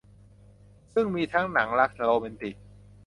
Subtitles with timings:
[0.93, 2.55] ซึ่งมีทั้งหนังรักโรแมนติก